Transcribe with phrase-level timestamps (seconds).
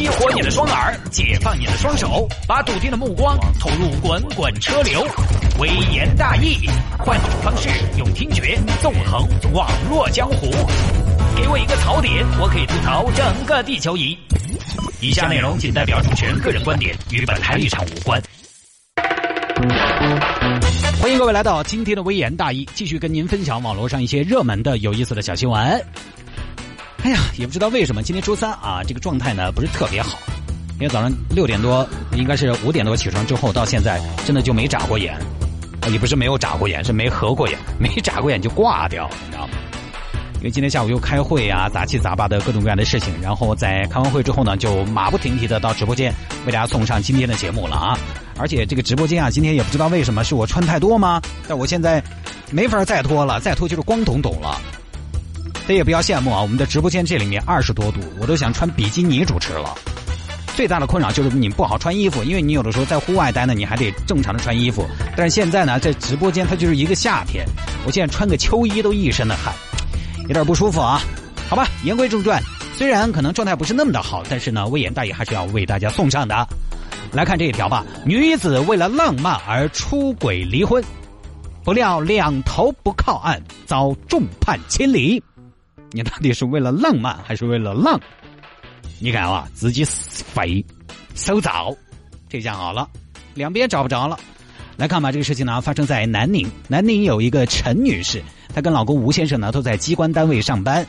[0.00, 5.06] 激活你的双耳，解放你的双手，把笃定的目光投入滚滚车流。
[5.58, 6.66] 微言大义，
[6.98, 7.68] 换种方式
[7.98, 10.50] 用听觉纵横网络江湖。
[11.36, 14.16] 给我一个槽点，我可以吐槽整个地球仪。
[15.02, 18.18] 以下内容仅代表主持人个人观点，与本台立场无关。
[21.02, 25.84] 欢迎各位来到今天的微言大义，继续跟您分享网络上一些热门的、有意思的小新闻。
[27.02, 30.18] 哎呀，也不知道为什么今天周三啊，这个状态呢不是特别好。
[30.68, 35.16] 今天早上六点多，应该是五点多起床之后，到现在真的就没眨过眼。
[35.90, 39.54] 也不是没有眨过眼，是没合过眼，没眨过眼就挂掉，你知道吗？
[40.36, 46.14] 因为今天下午又开会啊，杂七杂八的各种各样的事情，然后在开完会之后呢，就马不停蹄的到直播间
[46.46, 47.98] 为大家送上今天的节目了啊！
[48.38, 51.20] 而且这个直播间啊，今天也不知道为什么是我穿太多吗？
[51.48, 52.02] 但我现在
[52.50, 54.60] 没法再脱了，再脱就是光懂懂了。
[55.70, 59.72] 这也不要羡慕啊，我们的直播间这里面二十多度，我都想穿比基尼主持了。
[60.56, 64.84] 最大的困扰就是你不好穿衣服，因为你有的时候在户外待呢，你还得正常的穿衣服。
[65.16, 67.46] 但是现在呢，在直播间它就是一个夏天，
[67.86, 69.54] 我现在穿个秋衣都一身的汗，
[70.26, 71.00] 有点不舒服啊。
[71.48, 72.42] 好吧，言归正传，
[72.76, 76.48] 虽然可能状态不是那么的好，但是呢，魏延大爷还是要为大家送上的。
[77.12, 80.82] 来看这一条吧，女子为了浪漫而出轨离婚，
[81.62, 85.22] 不料两头不靠岸，遭众叛亲离。
[85.92, 88.00] 你到底是为了浪漫还是为了浪？
[88.98, 90.64] 你看啊，自己肥
[91.14, 91.74] 收早，
[92.28, 92.88] 这下好了，
[93.34, 94.18] 两边找不着了。
[94.76, 98.22] 来看吧，这个事情呢发生在南宁，南宁有一个陈女士，
[98.54, 100.86] 她跟老公吴先生呢都在机关单位上班。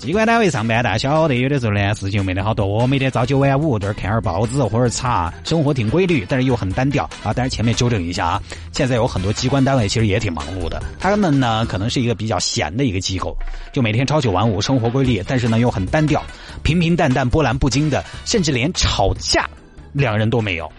[0.00, 7.34] 机关单位上班，大家晓得有的时候呢事情没得好多，每天朝九晚五，这儿看会儿报纸，喝点茶，生活挺规律，但是又很单调啊。
[7.34, 13.36] 但是前面纠正一下啊，现在有很多机关单位其实也挺忙碌的，他们呢可能是一个比较闲的一个机构，
[13.72, 16.22] 就每天朝九晚五，生活规律，但是呢又很单调，
[16.62, 19.46] 平平淡淡，波澜不惊的，甚至连吵架
[19.92, 20.70] 两人都没有。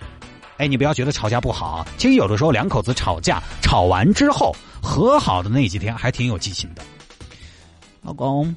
[0.58, 6.82] 哎，你不要觉得吵架不好，其实有的时候两口子吵架，吵完之后和好的那几天还挺有激情的。
[8.02, 8.54] 老公。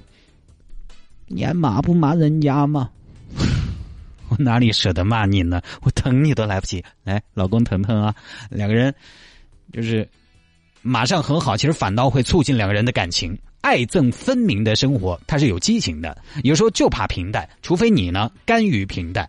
[1.28, 2.90] 你还骂不骂人家嘛？
[4.30, 5.62] 我哪里舍得骂你呢？
[5.82, 6.84] 我疼你都来不及。
[7.04, 8.14] 来，老公疼疼啊！
[8.50, 8.94] 两个人
[9.72, 10.06] 就是
[10.82, 16.16] 马上和好，其实反倒会促进两个人的感情，爱憎分明的生活，它是有激情的。
[16.42, 19.28] 有时候就怕平淡，除非你呢甘于平淡。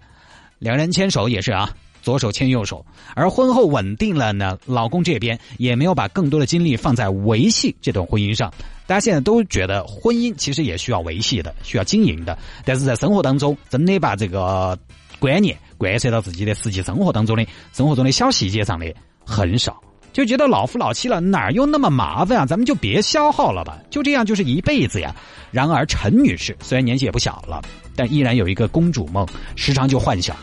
[0.58, 1.74] 两个人牵手也是啊，
[2.09, 2.84] 左手牵右手。
[3.14, 8.52] 而婚后稳定了呢，老公这边也没有把更多的精力放在维系这段婚姻上。
[8.88, 14.75] 大家现在都觉得婚姻其实也需要维系的，需要经营的，但是在生活当中真的把这个
[15.20, 18.91] 观念贯彻到自己的实际生活当中的生活中的小细节上的
[19.24, 19.80] 很少，
[20.12, 22.46] 就觉得老夫老妻了哪有那么麻烦啊？
[22.47, 25.16] 咱们就别消耗了吧，就这样就是一辈子呀。
[25.52, 27.62] 然而陈女士虽然年纪也不小了，
[27.96, 29.24] 但依然有一个公主梦，
[29.56, 30.36] 时常就幻想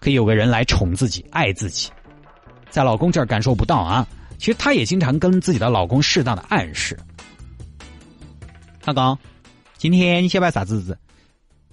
[0.00, 1.90] 可以有个人来宠自己、爱自己，
[2.70, 4.06] 在老公这儿感受不到啊。
[4.38, 6.96] 其实她也经常跟自己的老公适当的暗示。
[8.84, 9.18] 老公，
[9.78, 10.96] 今天你想摆啥日子？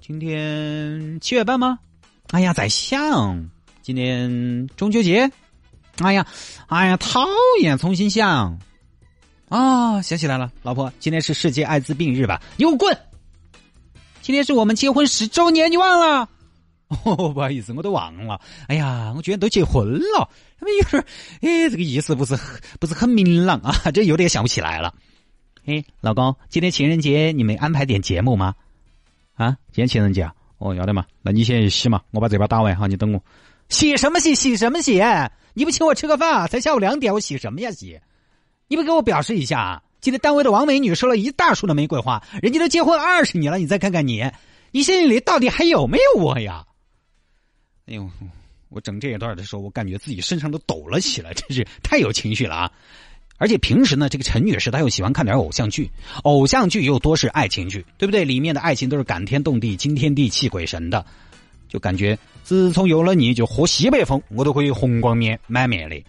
[0.01, 1.78] 今天七月半吗？
[2.31, 3.50] 哎呀，在想
[3.81, 5.29] 今天中秋节。
[6.00, 6.25] 哎呀，
[6.67, 7.23] 哎呀，讨
[7.61, 7.78] 厌！
[7.78, 8.57] 重新想。
[9.50, 12.41] 啊，想起来了，老婆，今天是世界艾滋病日吧？
[12.57, 12.97] 你给我滚！
[14.22, 16.28] 今天是我们结婚十周年，你忘了？
[17.03, 18.39] 哦， 不好意思，我都忘了。
[18.67, 21.05] 哎呀，我居然都结婚了，他们有点，
[21.41, 22.37] 哎，这个意思不是
[22.79, 24.93] 不是很明朗啊， 这有点想不起来了。
[25.65, 28.53] 哎，老公，今天情人节你没安排点节目吗？
[29.35, 30.33] 啊，今天情人节啊？
[30.57, 33.21] 哦，要得嘛，那你先去洗嘛，我把这把打完哈，你等我。
[33.69, 34.35] 洗什么洗？
[34.35, 35.01] 洗什么洗？
[35.53, 37.99] 你不请我吃个饭，才下午两点，我洗什么呀洗？
[38.67, 39.81] 你不给我表示一下？
[40.01, 44.29] 今天单位的王美女收了一大束的玫瑰花，人家都结婚二十年了，你再看看你，
[44.71, 46.65] 你心里到底还有没有我呀？
[47.85, 48.09] 哎呦，
[48.69, 52.71] 我整这一段的时候，我感觉自己身上都抖了起来，真是太有情绪了啊！
[53.38, 55.91] 而且平时呢，这个陈女士她又喜欢看点偶像剧，
[56.23, 58.23] 偶像剧又多是爱情剧，对不对？
[58.23, 61.05] 里面的爱情都是感天动地、惊天地泣鬼神的，
[61.67, 66.02] 就感觉自从有了你就喝西北风，我都可以红光面满面的。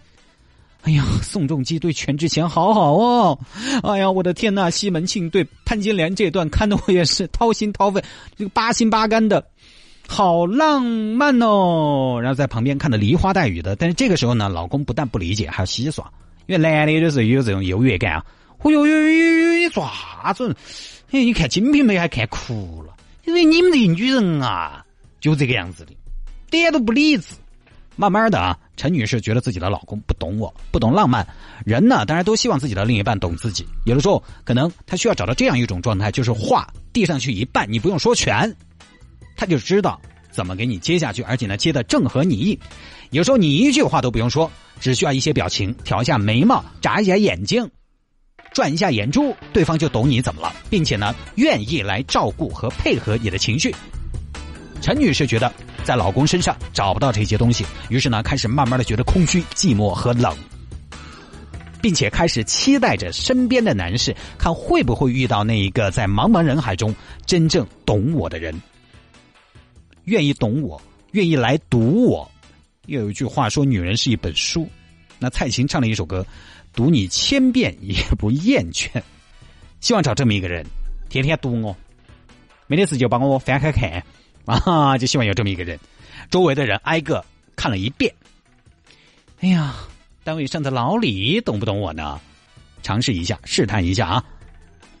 [0.83, 3.39] 哎呀，宋仲基对全智贤好好哦！
[3.83, 8.01] 哎呀，我的天呐，西门庆对潘金莲这段看的我也是掏心掏肺，
[8.37, 9.45] 这个八心八肝的，
[10.07, 12.19] 好浪漫哦！
[12.21, 16.11] 然后在旁边看的梨花带雨的，但是这个时候呢，老公不但不理解，还要戏耍。
[16.45, 18.25] 因为男的有的时候有这种优越感啊，
[18.61, 19.83] 哦哟哟哟哟，你做
[20.23, 20.55] 啥子？
[21.09, 22.93] 你看《金瓶梅》还看哭了，
[23.25, 24.85] 因为你们这些女人啊，
[25.19, 25.93] 就这个样子的，
[26.49, 27.35] 点都不理智。
[27.97, 31.25] 慢慢的啊，陈女士觉得自己的老公不懂我，不懂浪漫。
[31.65, 33.65] 人呢，当然都希望自己的另一半懂自己。
[33.85, 38.53] 有的时候，可能他需要找到这样一种状态，就是话递上去一半，你不用说全，
[39.35, 39.99] 他就知道
[40.31, 42.59] 怎么给你接下去，而且呢接的正合你意。
[43.11, 47.69] 有时候你一句话都不用说，只需要一些表情，挑一下眉毛，眨一下眼睛，
[48.53, 53.73] 转一下眼珠，对方就懂你怎么了，并且呢愿意来照顾和配合你的情绪。
[54.81, 55.51] 陈女士觉得
[55.83, 60.35] 在老公身上找不到这些东西，于是呢开始慢慢的觉得空虚、寂寞和冷。
[61.81, 66.91] 并且开始期待着身边的男士，看会不会遇到那一个在茫茫人海中
[67.27, 68.59] 真正懂我的人，
[70.05, 70.81] 愿意懂我，
[71.11, 72.29] 愿意来读我。
[72.87, 74.67] 又有一句话说：“女人是一本书。”
[75.19, 76.25] 那蔡琴唱了一首歌
[76.73, 78.89] ：“读你千遍也不厌倦。”
[79.81, 80.65] 希望找这么一个人，
[81.09, 81.75] 天天读我，
[82.67, 84.03] 没得事就帮我翻开看
[84.45, 84.97] 啊！
[84.97, 85.79] 就希望有这么一个人，
[86.29, 87.23] 周围的人挨个
[87.55, 88.13] 看了一遍。
[89.41, 89.75] 哎呀！
[90.23, 92.19] 单位上的老李懂不懂我呢？
[92.81, 94.25] 尝试一下，试探一下啊！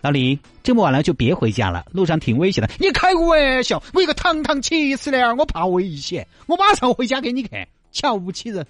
[0.05, 2.69] 老李，这么晚了就别回家了，路上挺危险的。
[2.79, 8.67] 你开个玩笑，我一个堂堂七十的，我怕危险，我马上回家给你看，瞧不起人。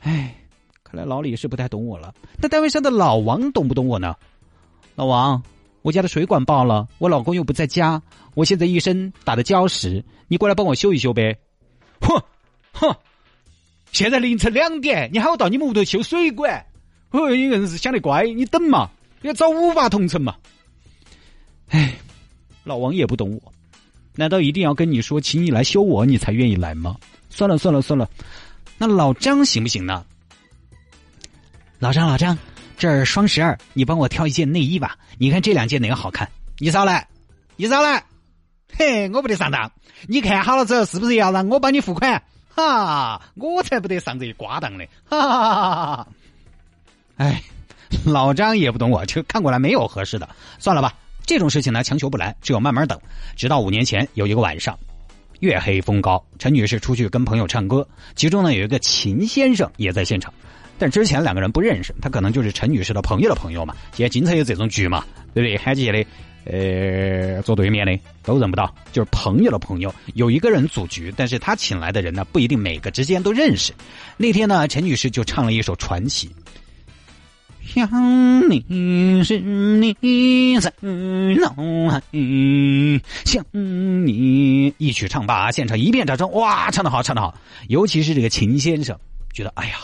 [0.00, 0.34] 哎，
[0.82, 2.12] 看来老李是不太懂我了。
[2.42, 4.16] 那单位上的老王懂不懂我呢？
[4.96, 5.40] 老王，
[5.82, 8.02] 我家的水管爆了，我老公又不在家，
[8.34, 11.38] 我现在一身打的胶石，你过来帮我修一修呗。
[12.00, 12.20] 哼，
[12.72, 12.96] 哼。
[13.92, 16.66] 现在凌晨两点，你喊我到你们屋头修水管？
[17.12, 18.90] 哦，你硬是想得乖，你等嘛，
[19.26, 20.36] 要找五八同城嘛。
[21.68, 21.94] 哎，
[22.64, 23.52] 老王也不懂我，
[24.14, 26.96] 难道一定要跟你说，请你来修我，你才愿意来吗？
[27.28, 28.08] 算了算了算了，
[28.78, 30.04] 那老张行不行呢？
[31.78, 32.38] 老张老张，
[32.78, 34.96] 这儿双十二，你帮我挑一件内衣吧。
[35.18, 36.30] 你看这两件哪个好看？
[36.58, 37.06] 你上来，
[37.56, 38.04] 你上来。
[38.72, 39.70] 嘿，我不得上当。
[40.06, 42.22] 你看好了之后，是不是要让我帮你付款？
[42.54, 44.88] 哈，我才不得上这一瓜当嘞！
[45.04, 46.08] 哈哈哈哈哈！
[47.16, 47.42] 哎，
[48.04, 50.28] 老张也不懂我，就看过来没有合适的，
[50.58, 50.94] 算了吧。
[51.24, 52.98] 这种事情呢，强求不来，只有慢慢等。
[53.36, 54.78] 直到五年前有一个晚上，
[55.40, 60.32] 月黑风高，陈女士出去跟朋友唱歌，其中呢有一个秦先生也在现场，
[60.78, 63.74] 但之前两个人不认识，他可能就是陈女士的朋友的朋友嘛。
[63.92, 65.04] 现在经常有这种局嘛，
[65.34, 65.56] 对不对？
[65.56, 66.06] 还记得？
[66.48, 69.92] 呃，坐对面的都认不到，就是朋友的朋友。
[70.14, 73.72] 有一个人组局，但是他请来的人呢，不一定每个之间都认识。
[74.16, 76.30] 那天呢，陈女士就唱了一首传奇。
[77.66, 81.54] 想你是你在脑
[81.90, 82.00] 海，
[83.24, 86.30] 想你一曲唱罢，现场一片掌声。
[86.32, 87.34] 哇，唱得好，唱得好！
[87.68, 88.96] 尤其是这个秦先生，
[89.34, 89.74] 觉得哎呀。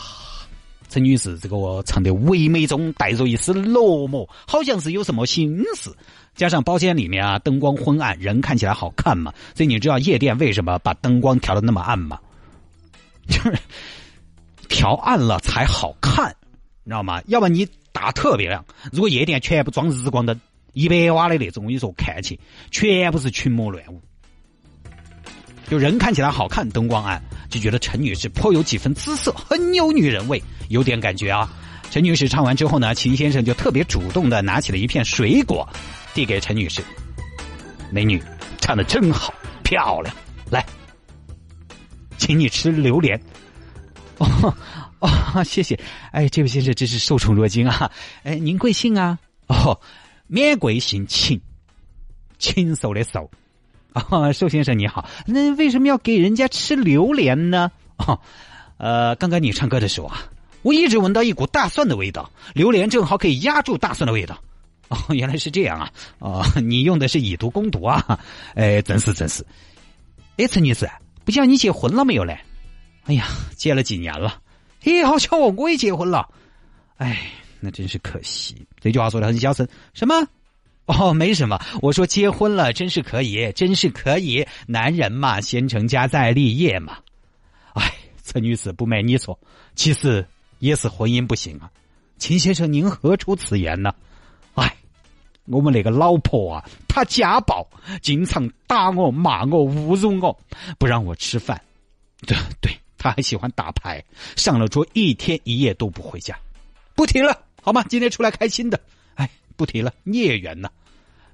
[0.89, 5.91] 陈女士这个我唱的唯美中带着一丝落寞，好像是有什么心事。
[6.35, 9.33] 加上包间里面啊灯光昏暗，人看起来好看嘛。
[9.55, 12.19] 所以你知道夜店为什么把灯光调的那么暗吗？
[13.27, 13.57] 就是
[14.69, 16.35] 调暗了才好看，
[16.83, 17.21] 你知道吗？
[17.27, 18.63] 要不你打特别亮。
[18.91, 20.39] 如果夜店全部装日光灯，
[20.73, 22.39] 一百瓦的那种，我跟你说看起
[22.71, 24.01] 全部是群魔乱舞。
[25.69, 31.49] 就人看起来好看，灯光暗，就觉得陈女士颇有几分姿色，很有女人味，有点感觉啊。
[31.89, 35.67] 陈女士唱完之后呢，秦先生就特别主动的拿起了一片水果，
[36.13, 36.83] 递给陈女士
[37.91, 38.21] ：“美女，
[38.59, 39.33] 唱的真好，
[39.63, 40.13] 漂亮，
[40.49, 40.65] 来，
[42.17, 43.19] 请你吃榴莲。
[44.19, 44.53] ”哦
[45.03, 45.77] 哦，谢谢。
[46.11, 47.91] 哎，这位先生真是受宠若惊啊。
[48.23, 49.19] 哎，您贵姓啊？
[49.47, 49.77] 哦，
[50.27, 51.39] 免贵姓秦，
[52.39, 53.29] 禽兽的兽。
[53.91, 57.69] 啊，寿先生你好，那为什么要给人家吃榴莲呢？
[57.97, 58.17] 哦，
[58.77, 60.23] 呃，刚刚你唱歌的时候啊，
[60.61, 64.39] 我一直闻到一股大蒜的味道，榴莲正好可以压住大蒜的味道。
[64.87, 65.91] 哦，原来是这样啊！
[66.19, 68.19] 哦，你用的是以毒攻毒啊！
[68.55, 69.45] 哎，真是真是。
[70.37, 70.89] 哎，陈女士，
[71.25, 72.39] 不知道你结婚了没有嘞？
[73.05, 74.39] 哎呀，结了几年了。
[74.83, 76.27] 嘿，好巧哦，我也结婚了。
[76.97, 78.67] 哎，那真是可惜。
[78.81, 79.65] 这句话说的很小声。
[79.93, 80.13] 什么？
[80.87, 81.57] 哦，没什么。
[81.81, 84.45] 我说结婚了，真是可以，真是可以。
[84.67, 86.97] 男人嘛，先成家再立业嘛。
[87.75, 87.93] 哎，
[88.25, 89.39] 陈女士不瞒你说，
[89.73, 90.27] 其实
[90.59, 91.71] 也是婚姻不行啊。
[92.17, 93.93] 秦先生，您何出此言呢？
[94.55, 94.75] 哎，
[95.45, 97.65] 我们那个老婆啊，她家暴，
[98.01, 100.37] 经常打我、骂我、侮辱我，
[100.77, 101.61] 不让我吃饭。
[102.27, 102.69] 对对，
[103.03, 104.01] 她还喜欢打牌，
[104.37, 106.39] 上了桌一天一夜都不回家。
[106.95, 107.83] 不提了，好吗？
[107.89, 108.79] 今天出来开心的。
[109.15, 110.71] 哎不提了，孽缘呢？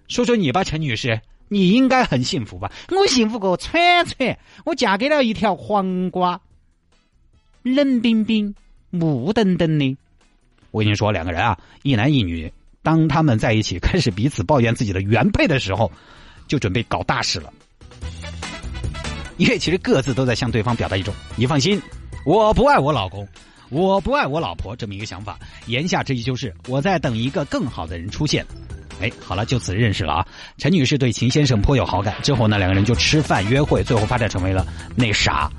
[0.07, 2.71] 说说你吧，陈女士，你应该很幸福吧？
[2.89, 6.41] 我幸福个串串，我嫁给了一条黄瓜，
[7.61, 8.55] 冷冰冰、
[8.89, 9.95] 木登登的。
[10.71, 15.91] 我跟你说，两个人啊，一男一女，当他们在一起开始彼此抱怨自己的原配的时候，
[16.47, 17.53] 就准备搞大事了。
[19.39, 21.81] 因为其实各自都在向对方表达一种“你放心，
[22.25, 23.27] 我不爱我老公”。
[23.69, 28.43] 我不爱我老婆这么一个想法，言下之意就是我在等一个更好的人出现。
[28.99, 30.27] 哎，好了，就此认识了啊。
[30.57, 34.65] 陈女士对秦先生颇有好感，之后呢，两个人就吃饭约会，最后发展成为了
[34.95, 35.49] 那啥。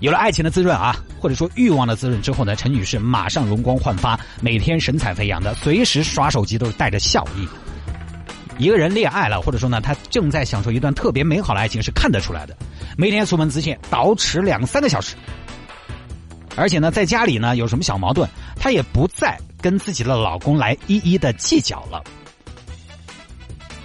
[0.00, 7.46] 有了爱情的滋润啊，或者说欲望的滋润之后呢，陈女士马上容光焕发，每天神采飞扬的，随时刷手机都是带着笑意。
[8.58, 12.56] 一个人恋爱了，或者说呢，他正在享受一段特别美好的爱情，是看得出来的。
[12.96, 15.16] 每天出门之前倒饬两三个小时，
[16.56, 22.02] 而且呢，在家里呢有什么小矛盾，她也不再跟自己的老公来一一的计较了，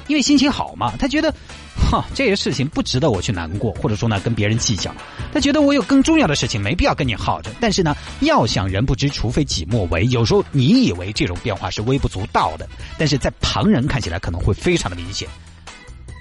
[0.08, 1.34] 因为心情好嘛，她觉得。
[1.90, 4.94] 哈，这些事情不值得我去难过，或者说呢，跟别人计较。
[5.34, 7.50] 他觉得我有更重要的事情，没必要跟你耗着。
[7.62, 10.06] 但是呢，要想人不知，除非己莫为。
[10.08, 12.68] 有时候你以为这种变化是微不足道的，
[12.98, 15.30] 但是在旁人看起来可能会非常的明显。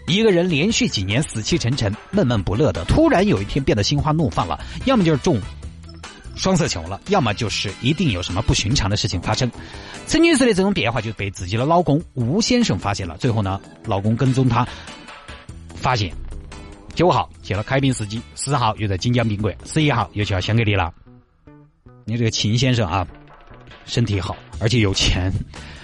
[0.06, 5.40] 一个人连续几年死气沉沉、闷闷不乐的，突然有一天变得心花怒放了，要么就是中
[6.36, 9.50] 双色球了，要么就是一定有什么不寻常的事情发生。
[10.06, 14.64] 陈女士的这种变化就被自己的老公吴先生发现了，最后呢，老公跟踪她。
[15.76, 16.12] 发现
[16.94, 20.92] 九号去了开宾司机，十号又在锦江宾馆，十一号又去了香格里拉。
[22.04, 23.06] 你这个秦先生啊，
[23.84, 25.30] 身体好，而且有钱，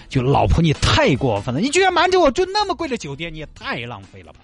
[0.08, 4.40] 就老婆你太过分了，你居然瞒着我住那么贵的酒店，你也太浪费了吧！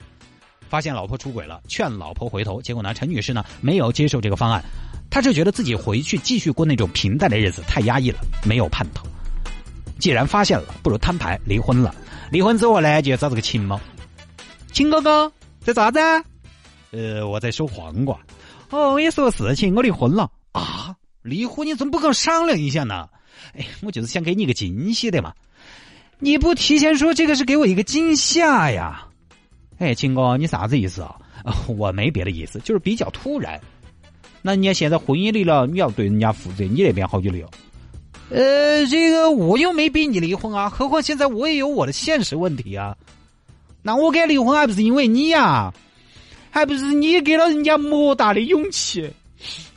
[0.68, 4.62] 发现老婆出轨了，劝老婆回头，结果呢，陈女士呢没有接受这个方案，
[5.08, 9.06] 她是觉得自己回去继续过那种平淡的日子太压抑了，没有盼头。
[9.98, 11.94] 既然发现了，不如摊牌离婚了。
[12.30, 13.80] 离婚之后呢，就找这个秦猫，
[14.72, 15.32] 秦哥哥。
[15.60, 15.98] 在咋子？
[16.90, 18.18] 呃，我在收黄瓜。
[18.70, 20.94] 哦，我也说个事情，我离婚了啊！
[21.22, 23.08] 离婚你怎么不跟我商量一下呢？
[23.54, 25.32] 哎，我就是想给你一个惊喜的嘛。
[26.18, 29.06] 你不提前说，这个是给我一个惊吓呀。
[29.78, 31.16] 哎，秦哥，你啥子意思啊？
[31.66, 33.60] 我没别的意思，就是比较突然。
[34.42, 36.64] 那你现在婚姻离了，你要对人家负责。
[36.64, 37.50] 你那边好久离了？
[38.30, 42.96] 呃，这个我又没逼你离婚啊，何况现在我也有我的现实问题啊。
[43.82, 45.72] 那我敢离婚还不是因为你呀？
[46.50, 49.10] 还不是你给了人家莫大的勇气？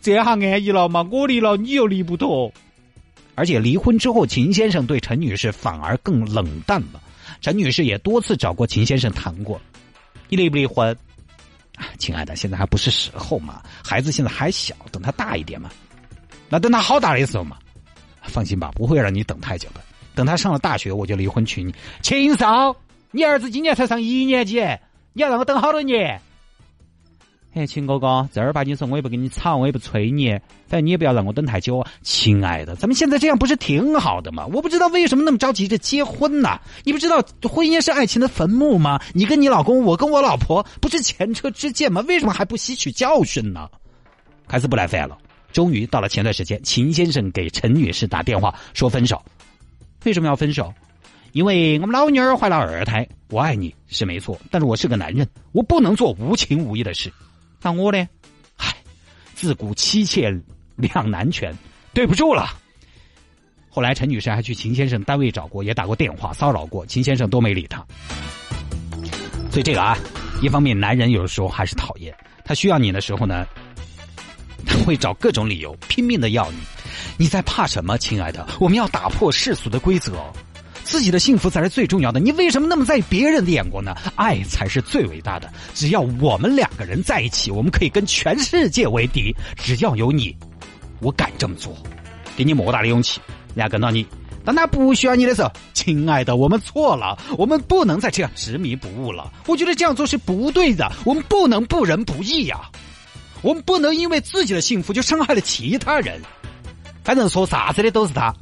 [0.01, 1.07] 这下安逸了嘛？
[1.11, 2.51] 我离了，你又离不脱。
[3.35, 7.01] 而且离婚之后，秦先生对陈女士反而更冷淡了。
[7.39, 9.59] 陈女士也多次找过秦先生谈过，
[10.29, 10.95] 你离不离婚？
[11.97, 15.69] 亲爱的，现在还不是时候嘛，孩子现在还小，等他大一点嘛。
[16.49, 17.57] 那等他好大的时候嘛，
[18.23, 19.81] 放心吧，不会让你等太久的。
[20.15, 21.73] 等他上了大学，我就离婚娶你。
[22.01, 22.75] 秦少。
[23.11, 24.59] 你儿子今年才上一年级，
[25.13, 26.21] 你要让我等好多年？
[27.53, 30.29] 哎，秦哥哥，正儿八经说，我也不跟你吵，我也不催你，
[30.67, 31.85] 反正你也不要让我等太久。
[32.01, 34.45] 亲爱的，咱们现在这样不是挺好的吗？
[34.53, 36.57] 我不知道为什么那么着急着结婚呢？
[36.85, 39.01] 你不知道婚姻是爱情的坟墓吗？
[39.13, 42.01] 你跟你老公，我跟我老婆，不是前车之鉴吗？
[42.07, 43.69] 为什么还不吸取教训呢？
[44.47, 45.17] 开始不耐烦了。
[45.51, 49.21] 终于到了前段时间，秦先生给陈女士打电话说分手。
[50.05, 50.73] 为什么要分手？
[51.31, 57.11] 因为我们老女儿怀了二胎，我爱你是没错，但是我是个男人，我不能做无情无义的事。
[57.61, 58.07] 那我呢？
[58.57, 58.75] 唉，
[59.33, 60.29] 自古妻妾
[60.75, 61.55] 两难全，
[61.93, 62.57] 对不住了。
[63.69, 67.85] 后来陈女士还去秦先生单位找过，也打过电话骚扰过，秦先生都没理她。
[69.49, 69.97] 所以这个啊，
[70.41, 73.45] 一方面男人有的时候还是讨厌，他需要你的时候呢，
[74.65, 76.57] 他会找各种理由拼命的要你。
[77.17, 78.45] 你在怕什么，亲爱的？
[78.59, 80.21] 我们要打破世俗的规则。
[80.91, 83.95] 自己的幸福才是最重要的，你为什么那么在意别人的眼光呢？
[84.15, 85.49] 爱才是最伟大的。
[85.73, 89.33] 只要我们两个人在一起，我们可以跟全世界为敌。
[89.55, 90.35] 只要有你，
[90.99, 91.73] 我敢这么做，
[92.35, 93.21] 给你莫大的勇气。
[93.55, 94.05] 人家跟到你，
[94.43, 99.31] 当他不需要你的时候，亲爱的，我们错了，我们不能再这样执迷不悟了。
[99.47, 102.69] 我觉得这样做是不对的，我们不能不仁不义呀，
[103.41, 106.21] 我们不能因为自己的幸福就伤害了其他人。
[107.01, 108.35] 反正说啥子的都是他。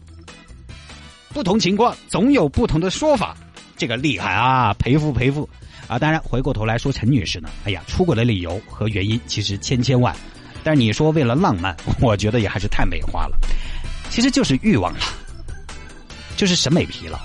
[1.34, 3.36] 不同情况总有不同的说法，
[3.78, 5.48] 这个厉害啊，赔付赔付
[5.88, 5.98] 啊！
[5.98, 10.16] 当然，回过头来说陈女士呢，哎呀，出轨的理由和原因其实千千万，
[10.64, 13.38] 但是你说为了浪漫， 我觉得也还是太美化了，
[14.10, 15.00] 其实就是欲望了，
[16.36, 17.18] 就是审美疲劳。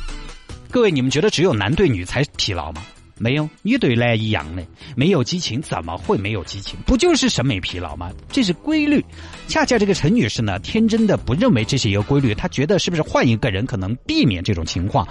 [0.70, 2.82] 各位，你们觉得只有男对女才疲劳吗？
[3.16, 4.66] 没有，女对男一样的，
[4.96, 6.78] 没有激情怎么会没有激情？
[6.84, 8.10] 不就是审美疲劳吗？
[8.28, 9.04] 这是规律。
[9.46, 15.06] 恰恰这个陈女士呢，天真的不认为这是一个规律，她觉得是不是换一个人可能避免这种情况？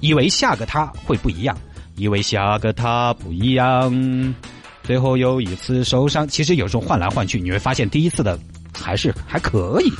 [0.00, 1.56] 以为下个他会不一样，
[1.96, 4.34] 以为下个他不一样，
[4.82, 6.26] 最后又一次受伤。
[6.26, 8.36] 其实有时候换来换去，你会发现第一次的
[8.74, 9.92] 还是还可以。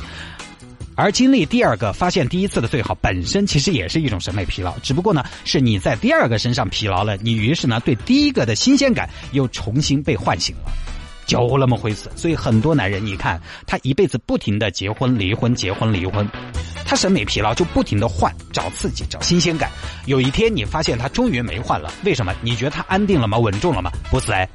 [1.01, 10.71] 而经历第二个发现第一次的最好，本身其实也是一种审美疲劳，只不过呢，是你在第二个身上疲劳了，你于是呢对第一个的新鲜感又重新被唤醒了，
[11.25, 12.11] 就那么回事。
[12.15, 16.29] 所以很多男人，你看他一辈子不停的结婚离婚结婚离婚，
[16.85, 19.71] 他审美疲劳就不停的换，找刺激，找新鲜感。
[20.05, 22.35] 有一天你发现他终于没换了，为什么？
[22.43, 23.39] 你觉得他安定了吗？
[23.39, 23.91] 稳重了吗？
[24.11, 24.47] 不是哎，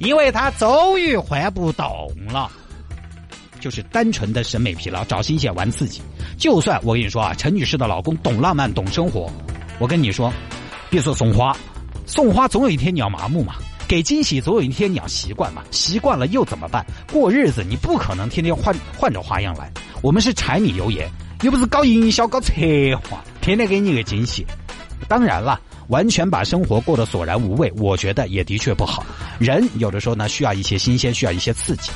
[0.00, 1.86] 因为他终于换不动
[2.28, 2.50] 了。
[3.66, 6.00] 就是单纯的审美疲劳，找新鲜，玩刺激。
[6.38, 9.28] 就算我跟你说啊，陈女士的老公懂浪漫，懂生活，
[9.80, 10.32] 我跟你说，
[10.88, 11.52] 别说送花，
[12.06, 13.56] 送花总有一天你要麻木嘛。
[13.88, 16.86] 给惊喜总有一天你要习惯嘛，习惯了又怎么办？
[17.10, 19.68] 过日子你不可能天天换换着花样来。
[20.00, 21.10] 我们是柴米油盐，
[21.42, 22.52] 又不是搞营销搞策
[23.10, 24.46] 划，天天给你个惊喜。
[25.08, 29.04] 当然了，完全把生活过得索然无味，我觉得也的确不好。
[29.40, 31.90] 人有的时候呢需要一些新鲜，需要一些刺激，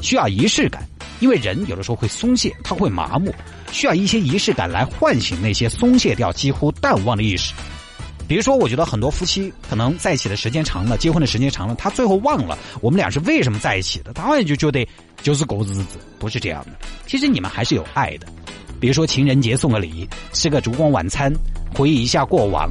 [0.00, 0.84] 需要仪式感。
[1.20, 3.34] 因为人有的时候会松懈，他会麻木，
[3.72, 7.52] 需要一些仪式感来唤醒那些松懈掉、几乎淡忘的意识。
[8.26, 14.86] 比如说，我觉得很多夫妻可能在一起的时间长了，结婚的时间长了，他最后忘了我们俩是为什么在一起的，他好像就觉得
[15.22, 16.72] 就是过日子，不是这样的。
[17.06, 18.26] 其实你们还是有爱的。
[18.80, 21.32] 比如说情人节送个礼，吃个烛光晚餐，
[21.74, 22.70] 回忆一下过往，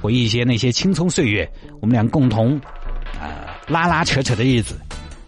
[0.00, 1.48] 回忆一些那些青葱岁月，
[1.80, 2.56] 我们俩共同
[3.20, 4.78] 啊拉拉扯扯的日子。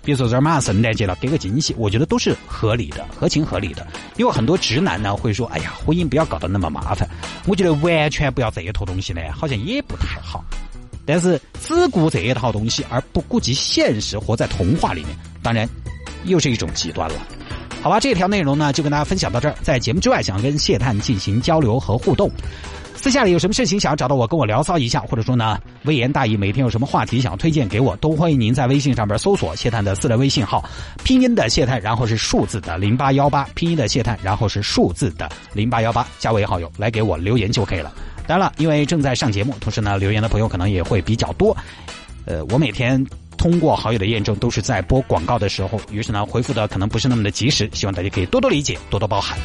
[0.04, 3.86] 比如说这儿马上圣诞节了，给个惊喜，我觉得都是合理的、合情合理的。
[4.16, 7.08] 因为很多直男呢会说：“哎呀，婚姻不要搞得那么麻烦。”
[7.46, 10.44] 我觉得完全不要这一套东西呢，好像也不太好。
[11.06, 15.68] 但是只顾这一套东西而不顾及现实，活在童话里面，当然
[16.24, 17.16] 又是一种极端了。
[17.82, 19.54] 好吧，这条内容呢就跟大家分享到这儿。
[19.62, 22.30] 在节目之外，想跟谢探进行交流和互动。
[23.04, 30.64] 私下里有什么事情想要找到我跟我聊骚一下，或者说呢微言大义，每天有什么话题想要推荐给我，都欢迎您在微信上边搜索谢探的私人微信号，
[31.04, 37.92] 拼音的谢探，然后是数字的零八幺八，拼音的谢探，然后是数字的零八幺八，加为好友来给我留言就可以了。
[38.26, 41.54] 当然了，因为正在上节目，同时呢留言的朋友可能也会比较多，
[42.24, 43.04] 呃，我每天
[43.36, 49.36] 通过好友的验证都是在播广告的时候，于是呢回复的可能不是那么的及时，希望大家可以多多理解，多多包涵。